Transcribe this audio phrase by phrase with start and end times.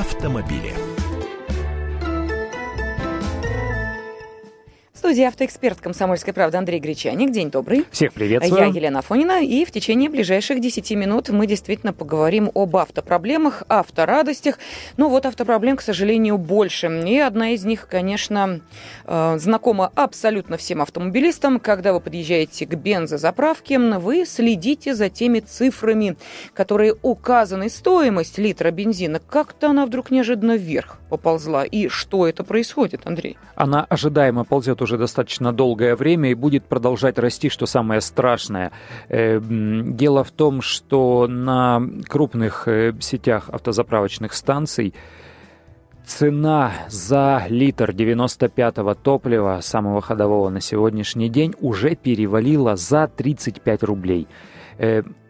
[0.00, 0.85] автомобили.
[5.06, 7.30] Студии автоэксперт «Комсомольской правды» Андрей Гречаник.
[7.30, 7.86] День добрый.
[7.92, 8.60] Всех приветствую.
[8.60, 9.40] Я Елена Фонина.
[9.40, 14.58] И в течение ближайших 10 минут мы действительно поговорим об автопроблемах, авторадостях.
[14.96, 16.88] Ну вот автопроблем, к сожалению, больше.
[17.06, 18.62] И одна из них, конечно,
[19.04, 21.60] э, знакома абсолютно всем автомобилистам.
[21.60, 26.16] Когда вы подъезжаете к бензозаправке, вы следите за теми цифрами,
[26.52, 27.70] которые указаны.
[27.70, 31.64] Стоимость литра бензина, как-то она вдруг неожиданно вверх поползла.
[31.64, 33.36] И что это происходит, Андрей?
[33.54, 38.72] Она ожидаемо ползет уже достаточно долгое время и будет продолжать расти, что самое страшное.
[39.08, 44.94] Э, дело в том, что на крупных э, сетях автозаправочных станций
[46.06, 54.28] цена за литр 95-го топлива, самого ходового на сегодняшний день, уже перевалила за 35 рублей.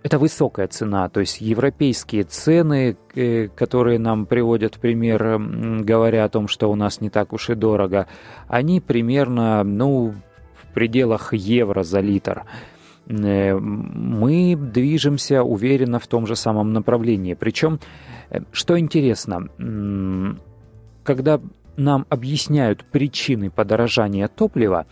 [0.06, 5.38] Э, это высокая цена, то есть европейские цены, э, которые нам приводят в пример,
[5.84, 8.06] говоря о том, что у нас не так уж и дорого,
[8.48, 10.14] они примерно, ну,
[10.54, 12.44] в пределах евро за литр.
[13.06, 17.34] Э, мы движемся уверенно в том же самом направлении.
[17.34, 17.78] Причем,
[18.52, 19.48] что интересно,
[21.04, 21.40] когда
[21.76, 24.86] нам объясняют причины подорожания топлива,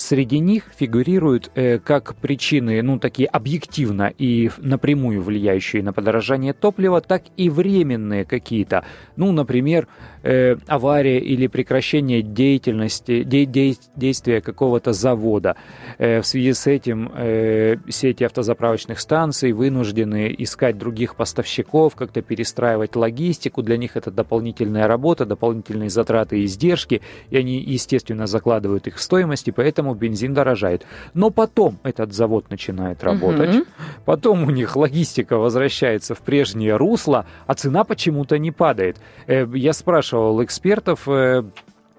[0.00, 7.02] Среди них фигурируют э, как причины, ну, такие объективно и напрямую влияющие на подорожание топлива,
[7.02, 8.82] так и временные какие-то.
[9.16, 9.88] Ну, например,
[10.22, 15.56] э, авария или прекращение деятельности, де, де, действия какого-то завода.
[15.98, 22.96] Э, в связи с этим э, сети автозаправочных станций вынуждены искать других поставщиков, как-то перестраивать
[22.96, 23.62] логистику.
[23.62, 29.02] Для них это дополнительная работа, дополнительные затраты и издержки, и они, естественно, закладывают их в
[29.02, 30.86] стоимость, и поэтому бензин дорожает.
[31.14, 33.64] Но потом этот завод начинает работать, угу.
[34.04, 38.98] потом у них логистика возвращается в прежнее русло, а цена почему-то не падает.
[39.26, 41.42] Э, я спрашивал экспертов э,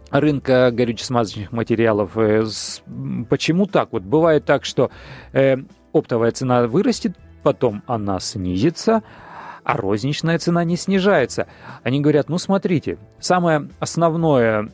[0.09, 2.45] рынка горюче-смазочных материалов, э,
[3.29, 3.89] почему так?
[3.91, 4.91] Вот бывает так, что
[5.93, 9.03] оптовая цена вырастет, потом она снизится,
[9.63, 11.47] а розничная цена не снижается.
[11.83, 14.69] Они говорят, ну смотрите, самое основное,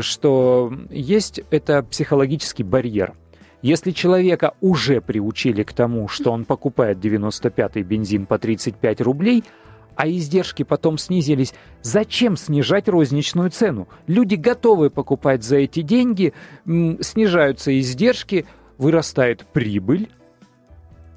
[0.00, 3.14] что есть, это психологический барьер.
[3.62, 9.44] Если человека уже приучили к тому, что он покупает 95-й бензин по 35 рублей–
[9.96, 13.88] а издержки потом снизились, зачем снижать розничную цену?
[14.06, 16.32] Люди готовы покупать за эти деньги,
[16.64, 18.46] снижаются издержки,
[18.78, 20.10] вырастает прибыль.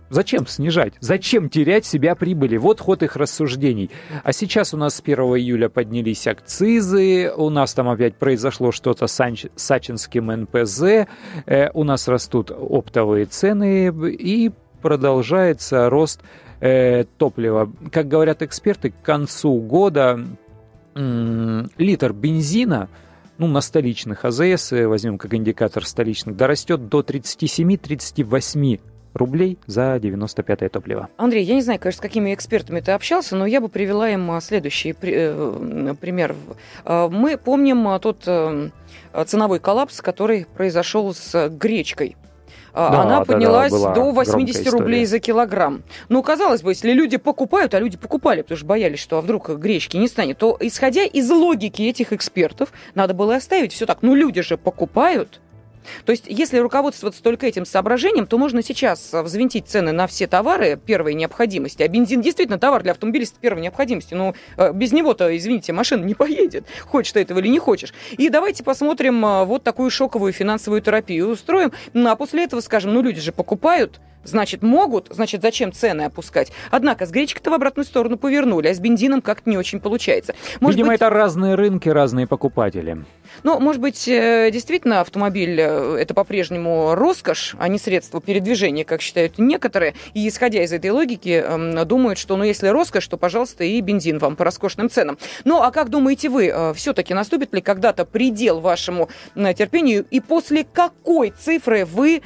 [0.10, 0.94] Зачем снижать?
[1.00, 2.58] Зачем терять себя прибыли?
[2.58, 3.92] Вот ход их рассуждений.
[4.24, 9.08] А сейчас у нас с 1 июля поднялись акцизы, у нас там опять произошло что-то
[9.08, 11.08] с Сачинским НПЗ,
[11.46, 14.52] э, у нас растут оптовые цены и
[14.82, 16.22] продолжается рост
[16.62, 17.70] э, топлива.
[17.92, 20.20] Как говорят эксперты, к концу года
[20.96, 22.88] э, литр бензина
[23.38, 28.80] ну, на столичных АЗС, возьмем как индикатор столичных, дорастет до 37-38
[29.18, 31.10] рублей за 95-е топливо.
[31.18, 34.32] Андрей, я не знаю, конечно, с какими экспертами ты общался, но я бы привела им
[34.32, 36.36] а, следующий э, пример.
[36.86, 38.70] А, мы помним тот э,
[39.26, 42.16] ценовой коллапс, который произошел с гречкой.
[42.78, 45.82] А, да, она поднялась да, да, до 80 рублей за килограмм.
[46.10, 49.50] Ну, казалось бы, если люди покупают, а люди покупали, потому что боялись, что а вдруг
[49.50, 54.00] гречки не станет, то, исходя из логики этих экспертов, надо было оставить все так.
[54.04, 55.42] Ну, люди же покупают,
[56.06, 60.80] то есть, если руководствоваться только этим соображением, то можно сейчас взвинтить цены на все товары
[60.84, 61.84] первой необходимости.
[61.84, 64.14] А бензин действительно товар для автомобилиста первой необходимости.
[64.14, 66.66] Но ну, э, без него-то, извините, машина не поедет.
[66.86, 67.94] Хочешь ты этого или не хочешь.
[68.18, 71.72] И давайте посмотрим э, вот такую шоковую финансовую терапию устроим.
[71.94, 76.52] Ну, а после этого скажем, ну люди же покупают, Значит, могут, значит, зачем цены опускать?
[76.70, 80.36] Однако с гречкой-то в обратную сторону повернули, а с бензином как-то не очень получается.
[80.60, 80.98] Может Видимо, быть...
[80.98, 83.06] это разные рынки, разные покупатели.
[83.44, 89.02] Ну, может быть, э, действительно автомобиль э, это по-прежнему роскошь, а не средство передвижения, как
[89.02, 89.96] считают некоторые.
[90.14, 94.20] И исходя из этой логики, эм, думают, что ну если роскошь, то, пожалуйста, и бензин
[94.20, 95.18] вам по роскошным ценам.
[95.44, 100.06] Ну, а как думаете вы, э, все-таки наступит ли когда-то предел вашему терпению?
[100.10, 102.22] И после какой цифры вы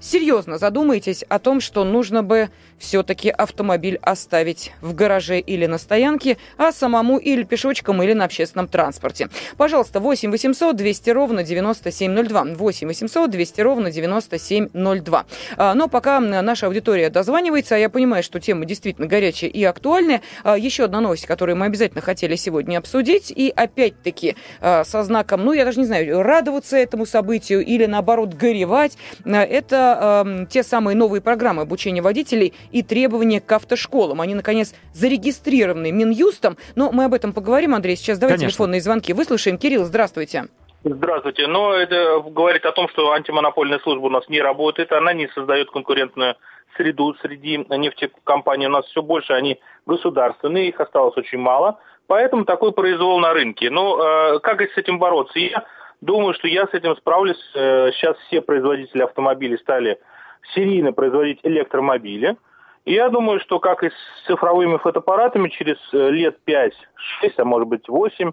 [0.00, 6.36] серьезно задумаетесь о том, что нужно бы все-таки автомобиль оставить в гараже или на стоянке,
[6.58, 9.28] а самому или пешочком, или на общественном транспорте.
[9.56, 12.44] Пожалуйста, 8 800 200 ровно 9702.
[12.44, 15.26] 8 800 200 ровно 9702.
[15.56, 20.20] А, но пока наша аудитория дозванивается, а я понимаю, что тема действительно горячая и актуальная,
[20.42, 25.44] а, еще одна новость, которую мы обязательно хотели сегодня обсудить, и опять-таки а, со знаком,
[25.44, 31.03] ну, я даже не знаю, радоваться этому событию или, наоборот, горевать, это те самые новости,
[31.04, 34.22] новые программы обучения водителей и требования к автошколам.
[34.22, 37.96] Они, наконец, зарегистрированы Минюстом, но мы об этом поговорим, Андрей.
[37.96, 38.52] Сейчас давайте Конечно.
[38.52, 39.58] телефонные звонки выслушаем.
[39.58, 40.46] Кирилл, здравствуйте.
[40.82, 41.46] Здравствуйте.
[41.46, 45.70] Но это говорит о том, что антимонопольная служба у нас не работает, она не создает
[45.70, 46.36] конкурентную
[46.76, 48.66] среду среди нефтекомпаний.
[48.66, 51.78] У нас все больше они государственные, их осталось очень мало.
[52.06, 53.68] Поэтому такой произвол на рынке.
[53.68, 55.38] Ну, э, как с этим бороться?
[55.38, 55.64] Я
[56.00, 57.40] думаю, что я с этим справлюсь.
[57.54, 59.98] Э, сейчас все производители автомобилей стали
[60.54, 62.36] серийно производить электромобили.
[62.84, 66.72] И я думаю, что как и с цифровыми фотоаппаратами, через э, лет 5-6,
[67.38, 68.32] а может быть 8,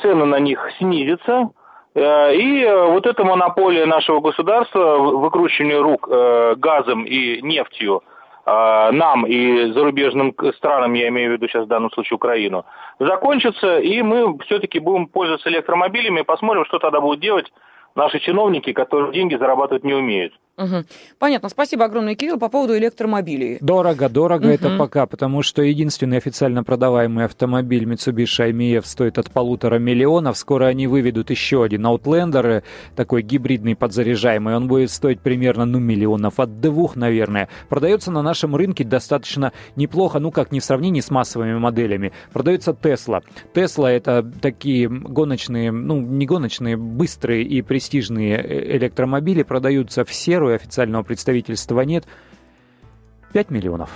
[0.00, 1.50] цены на них снизятся,
[1.94, 6.08] Э, и э, вот эта монополия нашего государства, выкручивание рук
[6.58, 8.02] газом и нефтью
[8.44, 12.64] нам и зарубежным странам, я имею в виду сейчас в данном случае Украину,
[12.98, 17.52] закончится, и мы все-таки будем пользоваться электромобилями и посмотрим, что тогда будут делать
[17.94, 20.32] наши чиновники, которые деньги зарабатывать не умеют.
[20.62, 20.84] Угу.
[21.18, 21.48] Понятно.
[21.48, 22.38] Спасибо огромное, Кирилл.
[22.38, 23.58] По поводу электромобилей.
[23.60, 24.52] Дорого, дорого угу.
[24.52, 30.36] это пока, потому что единственный официально продаваемый автомобиль Mitsubishi IMF стоит от полутора миллионов.
[30.36, 32.62] Скоро они выведут еще один Outlander,
[32.96, 34.56] такой гибридный подзаряжаемый.
[34.56, 37.48] Он будет стоить примерно, ну, миллионов от двух, наверное.
[37.68, 42.12] Продается на нашем рынке достаточно неплохо, ну, как не в сравнении с массовыми моделями.
[42.32, 43.22] Продается Tesla.
[43.54, 49.42] Tesla это такие гоночные, ну, не гоночные, быстрые и престижные э, электромобили.
[49.42, 52.04] Продаются в серую и официального представительства нет.
[53.32, 53.90] 5 миллионов.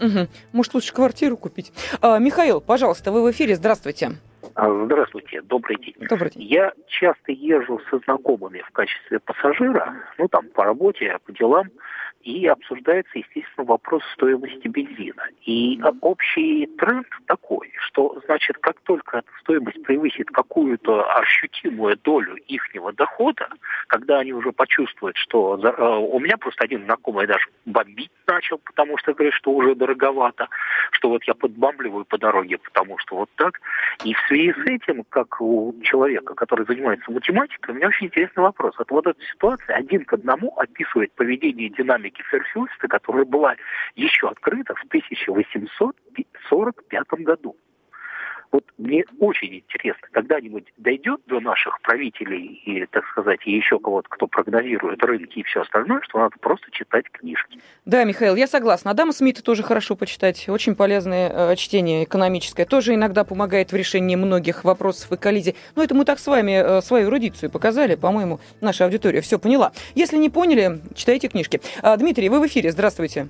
[0.00, 0.28] Угу.
[0.52, 1.72] Может, лучше квартиру купить.
[2.00, 3.56] А, Михаил, пожалуйста, вы в эфире.
[3.56, 4.12] Здравствуйте.
[4.54, 5.94] А, здравствуйте, добрый день.
[6.08, 6.42] Добрый день.
[6.44, 11.68] Я часто езжу со знакомыми в качестве пассажира, ну там по работе, по делам
[12.26, 15.22] и обсуждается, естественно, вопрос стоимости бензина.
[15.44, 23.48] И общий тренд такой, что, значит, как только стоимость превысит какую-то ощутимую долю ихнего дохода,
[23.86, 28.98] когда они уже почувствуют, что э, у меня просто один знакомый даже бомбить начал, потому
[28.98, 30.48] что говорит, что уже дороговато,
[30.90, 33.60] что вот я подбамбливаю по дороге, потому что вот так.
[34.02, 38.42] И в связи с этим, как у человека, который занимается математикой, у меня очень интересный
[38.42, 38.74] вопрос.
[38.78, 43.54] Вот, вот эта ситуация один к одному описывает поведение динамики Ферхюльста, которая была
[43.94, 47.56] еще открыта в 1845 году.
[48.56, 54.08] Вот мне очень интересно, когда-нибудь дойдет до наших правителей и, так сказать, и еще кого-то,
[54.08, 57.60] кто прогнозирует рынки и все остальное, что надо просто читать книжки.
[57.84, 58.92] Да, Михаил, я согласна.
[58.92, 60.48] Адама Смита тоже хорошо почитать.
[60.48, 62.64] Очень полезное э, чтение экономическое.
[62.64, 65.54] Тоже иногда помогает в решении многих вопросов и коллизий.
[65.74, 67.94] Но это мы так с вами э, свою эрудицию показали.
[67.94, 69.72] По-моему, наша аудитория все поняла.
[69.94, 71.60] Если не поняли, читайте книжки.
[71.82, 72.72] А, Дмитрий, вы в эфире.
[72.72, 73.28] Здравствуйте.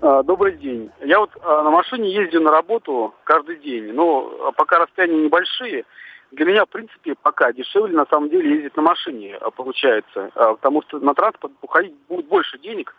[0.00, 0.90] А, добрый день.
[1.00, 3.92] Я вот а, на машине ездил на работу каждый день.
[3.92, 5.84] Но а, пока расстояния небольшие,
[6.30, 10.30] для меня, в принципе, пока дешевле на самом деле ездить на машине получается.
[10.34, 12.94] Потому что на транспорт уходить будет больше денег,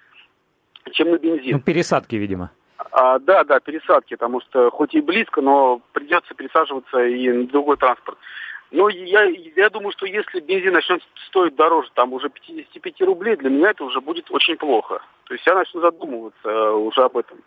[0.92, 1.58] чем на бензин.
[1.58, 2.52] Ну, пересадки, видимо.
[2.92, 7.78] А, да, да, пересадки, потому что хоть и близко, но придется пересаживаться и на другой
[7.78, 8.18] транспорт.
[8.72, 13.50] Но я, я думаю, что если бензин начнет стоить дороже, там уже 55 рублей, для
[13.50, 15.02] меня это уже будет очень плохо.
[15.24, 17.40] То есть я начну задумываться э, уже об этом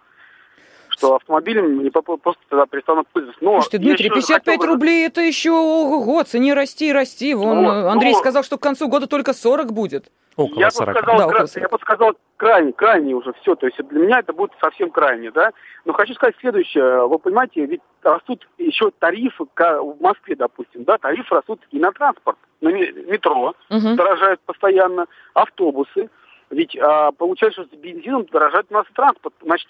[0.89, 3.43] что автомобилем не просто тогда перестанут пользоваться.
[3.43, 4.67] Но Слушайте, Дмитрий, 55 бы...
[4.67, 7.35] рублей это еще ого, цене расти и расти.
[7.35, 8.19] Вон, но, Андрей но...
[8.19, 10.13] сказал, что к концу года только 40 будет.
[10.37, 10.95] Около я 40.
[10.95, 11.63] Бы сказал, да, около 40.
[11.63, 13.55] Я бы сказал крайне, крайне уже все.
[13.55, 15.53] То есть для меня это будет совсем крайне, да.
[15.85, 17.07] Но хочу сказать следующее.
[17.07, 22.39] Вы понимаете, ведь растут еще тарифы в Москве, допустим, да, тарифы растут и на транспорт,
[22.61, 23.95] на метро, угу.
[23.95, 26.11] дорожают постоянно, автобусы.
[26.53, 29.35] Ведь а, получается, что с бензином дорожает у нас транспорт.
[29.41, 29.69] Значит,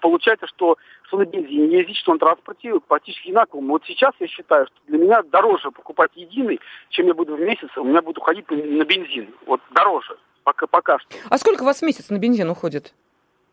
[0.00, 3.60] получается, что, что на бензине ездить, что на транспорте практически одинаково.
[3.60, 7.68] Вот сейчас я считаю, что для меня дороже покупать единый, чем я буду в месяц,
[7.76, 9.32] у меня будет уходить на бензин.
[9.46, 11.16] Вот дороже, пока, пока что.
[11.30, 12.92] А сколько у вас в месяц на бензин уходит?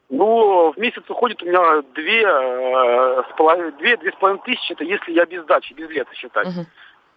[0.09, 4.73] Ну, в месяц уходит у меня две, э, с половиной, две, две с половиной тысячи,
[4.73, 6.47] это если я без дачи, без лета считать.
[6.47, 6.65] Угу.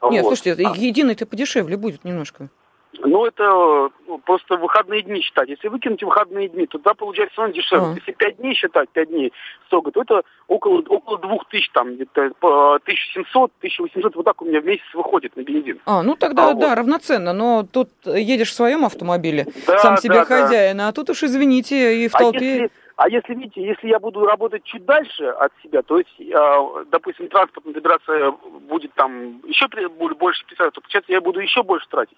[0.02, 0.12] Вот.
[0.12, 0.74] Нет, слушайте, а...
[0.76, 2.50] единый-то подешевле будет немножко.
[2.98, 5.48] Ну, это ну, просто выходные дни считать.
[5.48, 7.88] Если выкинуть выходные дни, то тогда получается он дешевле.
[7.88, 7.94] А.
[7.94, 9.32] Если 5 дней считать, 5 дней
[9.70, 14.64] сога, то это около, около 2000, там, где-то 1700, 1800, вот так у меня в
[14.64, 15.80] месяц выходит на бензин.
[15.84, 16.78] А, ну тогда, а, да, вот.
[16.78, 20.88] равноценно, но тут едешь в своем автомобиле, да, сам себе да, хозяин, да.
[20.88, 22.52] а тут уж, извините, и в а толпе...
[22.52, 22.70] Если...
[22.96, 27.28] А если, видите, если я буду работать чуть дальше от себя, то есть, э, допустим,
[27.28, 28.30] транспортная федерация
[28.70, 29.68] будет там еще
[30.16, 32.16] больше писать, то, получается, я буду еще больше тратить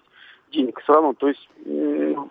[0.51, 1.13] денег все равно.
[1.13, 1.49] То есть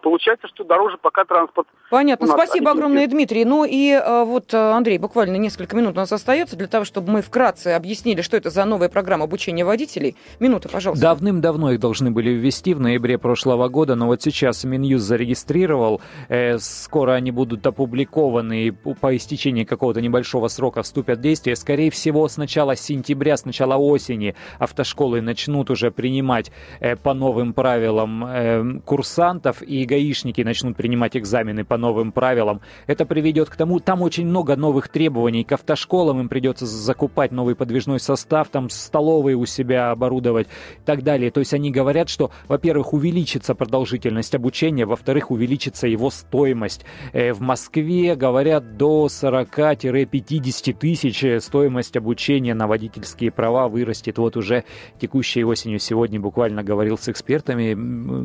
[0.03, 2.27] получается, что дороже пока транспорт Понятно.
[2.27, 3.45] Спасибо огромное, Дмитрий.
[3.45, 7.11] Ну и а, вот, а, Андрей, буквально несколько минут у нас остается для того, чтобы
[7.11, 10.15] мы вкратце объяснили, что это за новая программа обучения водителей.
[10.39, 11.03] Минута, пожалуйста.
[11.03, 16.03] Давным-давно их должны были ввести в ноябре прошлого года, но вот сейчас Минюст зарегистрировал.
[16.29, 21.57] Э, скоро они будут опубликованы и по истечении какого-то небольшого срока вступят в действие.
[21.57, 27.55] Скорее всего, с начала сентября, с начала осени автошколы начнут уже принимать э, по новым
[27.55, 32.61] правилам э, курсантов, и гаишники начнут принимать экзамены по новым правилам.
[32.87, 37.55] Это приведет к тому, там очень много новых требований к автошколам, им придется закупать новый
[37.55, 41.31] подвижной состав, там столовые у себя оборудовать и так далее.
[41.31, 46.85] То есть они говорят, что, во-первых, увеличится продолжительность обучения, во-вторых, увеличится его стоимость.
[47.13, 54.19] Э, в Москве, говорят, до 40-50 тысяч стоимость обучения на водительские права вырастет.
[54.19, 54.65] Вот уже
[55.01, 57.75] текущей осенью сегодня буквально говорил с экспертами.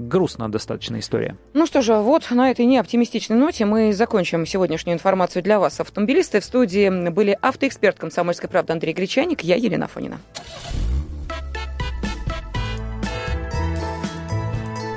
[0.07, 1.37] Грустно достаточно история.
[1.51, 6.39] Ну что же, вот на этой неоптимистичной ноте мы закончим сегодняшнюю информацию для вас, автомобилисты.
[6.39, 10.19] В студии были автоэксперт «Комсомольской правды» Андрей Гречаник, я Елена Фонина.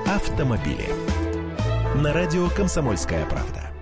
[0.06, 0.86] Автомобили.
[1.96, 3.65] На радио «Комсомольская правда».